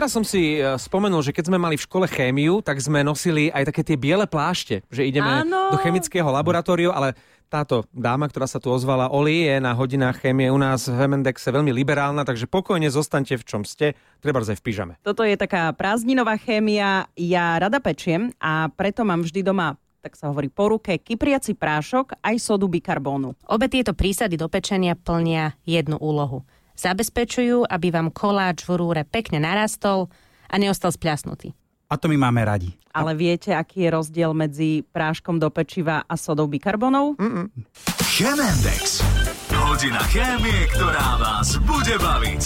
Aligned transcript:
teraz 0.00 0.16
som 0.16 0.24
si 0.24 0.56
e, 0.56 0.80
spomenul, 0.80 1.20
že 1.20 1.36
keď 1.36 1.52
sme 1.52 1.60
mali 1.60 1.76
v 1.76 1.84
škole 1.84 2.08
chémiu, 2.08 2.64
tak 2.64 2.80
sme 2.80 3.04
nosili 3.04 3.52
aj 3.52 3.68
také 3.68 3.84
tie 3.84 4.00
biele 4.00 4.24
plášte, 4.24 4.80
že 4.88 5.04
ideme 5.04 5.44
Áno. 5.44 5.68
do 5.68 5.76
chemického 5.76 6.24
laboratóriu, 6.24 6.88
ale 6.88 7.12
táto 7.52 7.84
dáma, 7.92 8.24
ktorá 8.24 8.48
sa 8.48 8.56
tu 8.56 8.72
ozvala, 8.72 9.12
Oli, 9.12 9.44
je 9.44 9.60
na 9.60 9.76
hodinách 9.76 10.24
chémie 10.24 10.48
u 10.48 10.56
nás 10.56 10.88
v 10.88 10.96
Hemendexe 10.96 11.52
veľmi 11.52 11.68
liberálna, 11.76 12.24
takže 12.24 12.48
pokojne 12.48 12.88
zostaňte 12.88 13.36
v 13.36 13.44
čom 13.44 13.62
ste, 13.68 13.92
treba 14.24 14.40
aj 14.40 14.56
v 14.56 14.64
pyžame. 14.64 14.92
Toto 15.04 15.20
je 15.20 15.36
taká 15.36 15.68
prázdninová 15.76 16.40
chémia. 16.40 17.04
Ja 17.18 17.60
rada 17.60 17.76
pečiem 17.84 18.32
a 18.40 18.72
preto 18.72 19.04
mám 19.04 19.20
vždy 19.20 19.44
doma 19.44 19.76
tak 20.00 20.16
sa 20.16 20.32
hovorí 20.32 20.48
po 20.48 20.72
ruke, 20.72 20.96
kypriaci 20.96 21.60
prášok 21.60 22.24
aj 22.24 22.40
sodu 22.40 22.64
bikarbónu. 22.64 23.36
Obe 23.52 23.68
tieto 23.68 23.92
prísady 23.92 24.40
do 24.40 24.48
pečenia 24.48 24.96
plnia 24.96 25.52
jednu 25.68 26.00
úlohu. 26.00 26.40
Zabezpečujú, 26.80 27.68
aby 27.68 27.92
vám 27.92 28.08
koláč 28.08 28.64
v 28.64 28.80
rúre 28.80 29.02
pekne 29.04 29.44
narastol 29.44 30.08
a 30.48 30.56
neostal 30.56 30.88
spľasnutý. 30.88 31.52
A 31.92 31.98
to 32.00 32.08
my 32.08 32.16
máme 32.16 32.40
radi. 32.40 32.72
Ale 32.96 33.12
viete, 33.18 33.52
aký 33.52 33.84
je 33.84 33.90
rozdiel 33.92 34.32
medzi 34.32 34.80
práškom 34.88 35.36
do 35.36 35.52
pečiva 35.52 36.06
a 36.08 36.14
sodou 36.16 36.48
bikarbonov? 36.48 37.20
Mm. 37.20 37.52
Chemendex. 38.00 39.04
Hodina 39.52 40.00
chémie, 40.08 40.70
ktorá 40.72 41.20
vás 41.20 41.60
bude 41.62 41.94
baviť. 42.00 42.42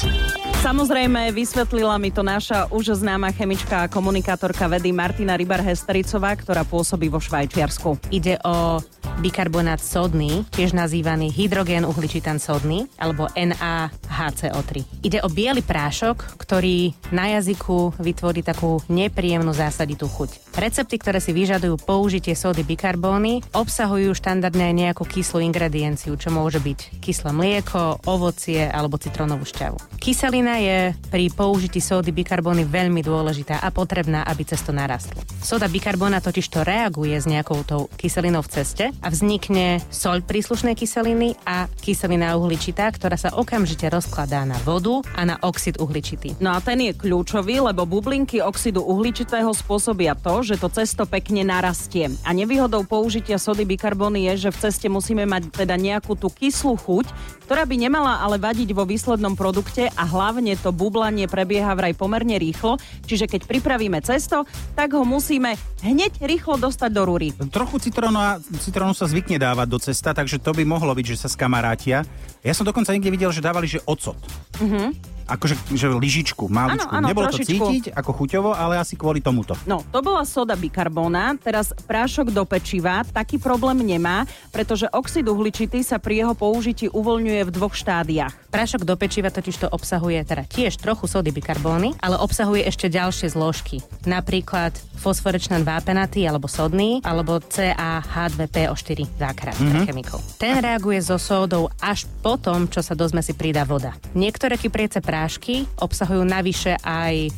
Samozrejme, 0.65 1.29
vysvetlila 1.37 2.01
mi 2.01 2.09
to 2.09 2.25
naša 2.25 2.73
už 2.73 2.97
známa 2.97 3.29
chemička 3.37 3.85
a 3.85 3.91
komunikátorka 3.93 4.65
vedy 4.65 4.97
Martina 4.97 5.37
Rybar-Hestericová, 5.37 6.33
ktorá 6.41 6.65
pôsobí 6.65 7.13
vo 7.13 7.21
Švajčiarsku. 7.21 8.01
Ide 8.09 8.41
o 8.49 8.81
bikarbonát 9.21 9.77
sodný, 9.85 10.49
tiež 10.57 10.73
nazývaný 10.73 11.29
hydrogén 11.29 11.85
uhličitan 11.85 12.41
sodný, 12.41 12.89
alebo 12.97 13.29
NaHCO3. 13.37 15.05
Ide 15.05 15.21
o 15.21 15.29
biely 15.29 15.61
prášok, 15.61 16.41
ktorý 16.41 16.97
na 17.13 17.37
jazyku 17.37 18.01
vytvorí 18.01 18.41
takú 18.41 18.81
nepríjemnú 18.89 19.53
zásaditú 19.53 20.09
chuť. 20.09 20.57
Recepty, 20.57 20.97
ktoré 20.97 21.21
si 21.21 21.37
vyžadujú 21.37 21.77
použitie 21.85 22.33
sódy 22.33 22.65
bikarbóny, 22.65 23.45
obsahujú 23.53 24.17
štandardne 24.17 24.73
nejakú 24.73 25.05
kyslú 25.05 25.45
ingredienciu, 25.45 26.17
čo 26.17 26.33
môže 26.33 26.57
byť 26.57 27.05
kyslé 27.05 27.31
mlieko, 27.37 28.01
ovocie 28.09 28.65
alebo 28.65 28.97
citrónovú 28.97 29.45
šťavu. 29.45 30.01
Kyselina 30.01 30.54
je 30.59 30.93
pri 31.11 31.31
použití 31.31 31.81
sódy 31.83 32.11
bikarbóny 32.13 32.67
veľmi 32.67 33.01
dôležitá 33.01 33.63
a 33.63 33.69
potrebná, 33.73 34.27
aby 34.27 34.43
cesto 34.45 34.75
narastlo. 34.75 35.23
Soda 35.45 35.69
bikarbóna 35.69 36.21
totiž 36.21 36.47
to 36.51 36.61
reaguje 36.65 37.17
s 37.17 37.29
nejakou 37.31 37.63
tou 37.65 37.87
kyselinou 37.97 38.43
v 38.45 38.53
ceste 38.61 38.85
a 38.91 39.09
vznikne 39.09 39.81
soľ 39.89 40.25
príslušnej 40.25 40.77
kyseliny 40.77 41.37
a 41.49 41.71
kyselina 41.81 42.37
uhličitá, 42.37 42.91
ktorá 42.93 43.17
sa 43.17 43.33
okamžite 43.33 43.89
rozkladá 43.89 44.45
na 44.45 44.57
vodu 44.65 45.01
a 45.17 45.25
na 45.25 45.41
oxid 45.41 45.81
uhličitý. 45.81 46.37
No 46.41 46.53
a 46.53 46.61
ten 46.61 46.81
je 46.81 46.93
kľúčový, 46.93 47.65
lebo 47.65 47.89
bublinky 47.89 48.45
oxidu 48.45 48.85
uhličitého 48.85 49.53
spôsobia 49.53 50.13
to, 50.17 50.45
že 50.45 50.61
to 50.61 50.69
cesto 50.69 51.09
pekne 51.09 51.45
narastie. 51.49 52.13
A 52.25 52.37
nevýhodou 52.37 52.85
použitia 52.85 53.41
sody 53.41 53.65
bikarbóny 53.65 54.29
je, 54.33 54.49
že 54.49 54.51
v 54.53 54.61
ceste 54.69 54.87
musíme 54.93 55.25
mať 55.25 55.65
teda 55.65 55.81
nejakú 55.81 56.17
tú 56.17 56.29
kyslú 56.29 56.77
chuť, 56.77 57.07
ktorá 57.49 57.65
by 57.65 57.77
nemala 57.77 58.21
ale 58.21 58.37
vadiť 58.37 58.77
vo 58.77 58.85
výslednom 58.85 59.37
produkte 59.37 59.89
a 59.93 60.05
hlavne 60.05 60.44
to 60.53 60.69
bublanie 60.77 61.25
prebieha 61.25 61.73
vraj 61.73 61.97
pomerne 61.97 62.37
rýchlo, 62.37 62.77
čiže 63.09 63.25
keď 63.25 63.49
pripravíme 63.49 63.97
cesto, 64.05 64.45
tak 64.77 64.93
ho 64.93 65.09
musíme 65.09 65.57
hneď 65.81 66.21
rýchlo 66.21 66.61
dostať 66.61 66.91
do 66.93 67.03
rúry. 67.09 67.33
Trochu 67.49 67.81
citrónu 67.81 68.93
sa 68.93 69.09
zvykne 69.09 69.41
dávať 69.41 69.67
do 69.73 69.79
cesta, 69.81 70.13
takže 70.13 70.37
to 70.45 70.53
by 70.53 70.69
mohlo 70.69 70.93
byť, 70.93 71.17
že 71.17 71.25
sa 71.25 71.33
skamarátia. 71.33 72.05
Ja 72.45 72.53
som 72.53 72.69
dokonca 72.69 72.93
niekde 72.93 73.09
videl, 73.09 73.33
že 73.33 73.41
dávali, 73.41 73.65
že 73.65 73.81
ocot. 73.89 74.21
Mm-hmm. 74.61 75.14
Akože 75.25 75.57
že 75.73 75.89
lyžičku, 75.89 76.47
maličku. 76.53 76.91
Áno, 76.93 77.05
áno, 77.05 77.07
Nebolo 77.09 77.33
trošičku. 77.33 77.57
to 77.57 77.67
cítiť 77.71 77.85
ako 77.97 78.11
chuťovo, 78.13 78.51
ale 78.53 78.77
asi 78.77 78.95
kvôli 78.95 79.25
tomuto. 79.25 79.57
No, 79.65 79.81
to 79.89 80.05
bola 80.05 80.23
soda 80.29 80.53
bikarbóna, 80.55 81.41
teraz 81.41 81.73
prášok 81.73 82.31
do 82.31 82.45
pečiva 82.45 83.07
taký 83.09 83.41
problém 83.41 83.81
nemá, 83.81 84.29
pretože 84.53 84.89
oxid 84.93 85.25
uhličitý 85.25 85.81
sa 85.81 85.97
pri 85.97 86.25
jeho 86.25 86.35
použití 86.37 86.93
uvoľňuje 86.93 87.43
v 87.47 87.51
dvoch 87.51 87.73
štádiách. 87.73 88.53
Prášok 88.53 88.85
do 88.87 88.95
pečiva 88.95 89.33
totiž 89.33 89.67
to 89.67 89.69
obsahuje 89.73 90.21
teda 90.23 90.45
tiež 90.47 90.77
trochu 90.79 91.09
sody 91.09 91.33
bikarbóny, 91.33 91.97
ale 91.99 92.21
obsahuje 92.21 92.63
ešte 92.69 92.93
ďalšie 92.93 93.33
zložky. 93.33 93.81
Napríklad 94.05 94.77
fosforečnan 95.05 95.67
vápenatý 95.67 96.25
alebo 96.25 96.49
sodný, 96.49 97.05
alebo 97.05 97.37
CaH2PO4 97.43 98.99
zákrát 99.21 99.57
mm-hmm. 99.59 99.69
pre 99.69 99.79
chemikov. 99.85 100.19
Ten 100.41 100.63
reaguje 100.65 101.03
so 101.05 101.21
sódou 101.21 101.69
až 101.83 102.09
po 102.25 102.41
tom, 102.41 102.71
čo 102.71 102.81
sa 102.81 102.97
do 102.97 103.05
zmesi 103.05 103.37
pridá 103.37 103.69
voda. 103.69 103.93
Niektoré 104.17 104.57
kypriece 104.57 105.05
prášky 105.15 105.71
obsahujú 105.79 106.27
navyše 106.27 106.75
aj 106.83 107.31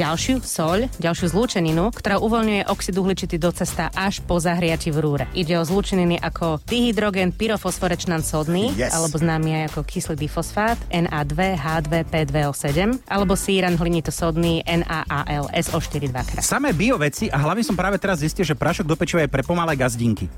ďalšiu 0.00 0.40
soľ, 0.40 0.88
ďalšiu 0.96 1.36
zlúčeninu, 1.36 1.92
ktorá 1.92 2.16
uvoľňuje 2.20 2.72
oxid 2.72 2.96
uhličitý 2.96 3.36
do 3.36 3.52
cesta 3.52 3.92
až 3.92 4.24
po 4.24 4.40
zahriati 4.40 4.88
v 4.88 4.98
rúre. 5.00 5.24
Ide 5.36 5.60
o 5.60 5.64
zlúčeniny 5.64 6.16
ako 6.20 6.60
dihydrogen 6.64 7.36
pyrofosforečnan 7.36 8.24
sodný, 8.24 8.72
Yes. 8.76 8.96
alebo 8.96 9.20
známy 9.20 9.60
aj 9.60 9.64
ako 9.74 9.80
kyslý 9.84 10.16
difosfát 10.16 10.78
Na2H2P2O7, 10.88 12.96
alebo 13.10 13.36
síran 13.36 13.76
hlinitosodný 13.76 14.64
NaAl 14.64 15.50
SO4 15.52 16.08
dvakrát. 16.08 16.44
Samé 16.44 16.72
bio 16.72 16.96
veci 16.96 17.28
a 17.28 17.36
hlavne 17.40 17.64
som 17.66 17.74
práve 17.74 17.98
teraz 18.00 18.24
zistil, 18.24 18.46
že 18.46 18.56
prášok 18.56 18.86
do 18.86 18.96
pečiva 18.96 19.24
je 19.24 19.32
pre 19.32 19.42
pomalé 19.44 19.76
gazdinky. 19.76 20.28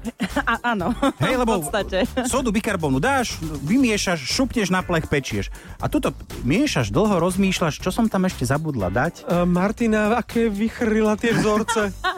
A, 0.47 0.75
áno, 0.75 0.95
Hej, 1.19 1.35
lebo 1.43 1.59
v 1.59 1.67
podstate. 1.67 2.07
sodu 2.31 2.55
bikarbónu 2.55 3.03
dáš, 3.03 3.39
vymiešaš, 3.43 4.23
šupneš 4.23 4.71
na 4.71 4.83
plech, 4.87 5.11
pečieš. 5.11 5.51
A 5.83 5.91
tuto 5.91 6.15
miešaš, 6.47 6.95
dlho 6.95 7.19
rozmýšľaš, 7.19 7.83
čo 7.83 7.91
som 7.91 8.07
tam 8.07 8.27
ešte 8.31 8.47
zabudla 8.47 8.91
dať. 8.91 9.27
Uh, 9.27 9.43
Martina, 9.43 10.15
aké 10.15 10.47
vychrila 10.47 11.19
tie 11.19 11.35
vzorce? 11.35 11.91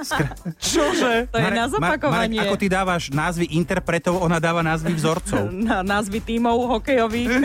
Čože? 0.58 1.30
To 1.30 1.36
je 1.38 1.50
na 1.50 1.66
zopakovanie. 1.70 2.38
Marek, 2.38 2.48
ako 2.50 2.56
ty 2.58 2.66
dávaš 2.66 3.02
názvy 3.14 3.46
interpretov, 3.54 4.18
ona 4.18 4.42
dáva 4.42 4.60
názvy 4.60 4.92
vzorcov. 4.96 5.48
na 5.70 5.80
názvy 5.86 6.18
tímov 6.22 6.78
hokejových. 6.78 7.30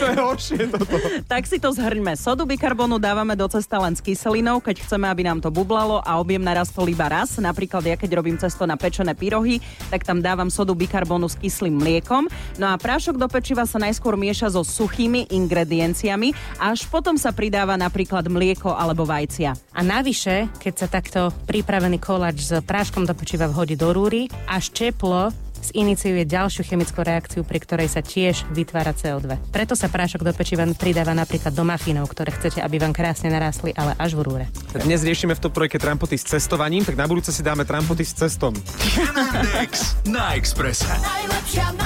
To 0.00 0.04
je 0.08 0.16
horšie 0.16 0.62
toto. 0.72 0.96
tak 1.28 1.44
si 1.44 1.60
to 1.60 1.72
zhrňme. 1.72 2.16
Sodu 2.16 2.48
bikarbonu 2.48 2.96
dávame 2.96 3.36
do 3.36 3.44
cesta 3.52 3.76
len 3.76 3.92
s 3.92 4.00
kyselinou, 4.00 4.60
keď 4.60 4.80
chceme, 4.80 5.04
aby 5.08 5.28
nám 5.28 5.44
to 5.44 5.52
bublalo 5.52 6.00
a 6.00 6.16
objem 6.16 6.40
narastol 6.40 6.88
iba 6.88 7.04
raz. 7.08 7.36
Napríklad 7.36 7.84
ja 7.84 7.96
keď 8.00 8.16
robím 8.16 8.40
cesto 8.40 8.64
na 8.64 8.80
pečené 8.80 9.12
pyrohy, 9.12 9.60
tak 9.92 10.08
tam 10.08 10.24
dávam 10.24 10.48
sodu 10.48 10.72
bikarbonu 10.72 11.28
s 11.28 11.36
kyslým 11.36 11.76
mliekom. 11.76 12.32
No 12.56 12.72
a 12.72 12.80
prášok 12.80 13.20
do 13.20 13.28
pečiva 13.28 13.68
sa 13.68 13.76
najskôr 13.76 14.16
mieša 14.16 14.56
so 14.56 14.64
suchými 14.64 15.28
ingredienciami, 15.28 16.32
až 16.56 16.88
potom 16.88 17.20
sa 17.20 17.32
pridáva 17.36 17.76
napríklad 17.76 18.24
mlieko 18.32 18.72
alebo 18.72 19.04
vajcia. 19.04 19.52
A 19.76 19.80
navyše, 19.84 20.48
keď 20.60 20.74
sa 20.76 20.86
takto 20.88 21.20
pripravený 21.60 22.00
koláč 22.00 22.48
s 22.48 22.56
práškom 22.64 23.04
do 23.04 23.12
pečiva 23.12 23.44
vhodí 23.44 23.76
do 23.76 23.92
rúry, 23.92 24.32
až 24.48 24.72
teplo 24.72 25.28
ziniciuje 25.60 26.24
ďalšiu 26.24 26.64
chemickú 26.64 27.04
reakciu, 27.04 27.44
pri 27.44 27.60
ktorej 27.60 27.92
sa 27.92 28.00
tiež 28.00 28.48
vytvára 28.48 28.96
CO2. 28.96 29.36
Preto 29.52 29.76
sa 29.76 29.92
prášok 29.92 30.24
do 30.24 30.32
pečiva 30.32 30.64
pridáva 30.72 31.12
napríklad 31.12 31.52
do 31.52 31.60
mafínov, 31.60 32.08
ktoré 32.08 32.32
chcete, 32.32 32.64
aby 32.64 32.80
vám 32.80 32.96
krásne 32.96 33.28
narastli, 33.28 33.76
ale 33.76 33.92
až 34.00 34.16
v 34.16 34.24
rúre. 34.24 34.44
Dnes 34.72 35.04
riešime 35.04 35.36
v 35.36 35.40
tom 35.44 35.52
projekte 35.52 35.76
trampoty 35.76 36.16
s 36.16 36.24
cestovaním, 36.24 36.80
tak 36.80 36.96
na 36.96 37.04
budúce 37.04 37.28
si 37.28 37.44
dáme 37.44 37.68
trampoty 37.68 38.08
s 38.08 38.16
cestom. 38.16 38.56
Na 40.08 40.32
Expresse. 40.32 40.88
Najlepšia 40.88 41.76